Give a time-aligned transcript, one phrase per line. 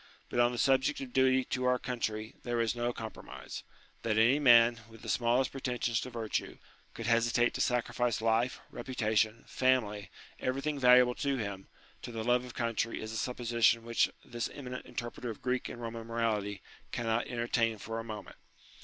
[0.29, 3.61] But on the subject of duty to our country there is no com promise.
[4.01, 6.57] That any man, with the smallest pretensions to virtue,
[6.95, 10.09] could hesitate to sacrifice life, reputation, family,
[10.39, 11.67] everything valuable to him,
[12.01, 15.69] to the love of country is a supposition which this eminent inter preter of Greek
[15.69, 18.37] and Eoman morality cannot entertain for a moment.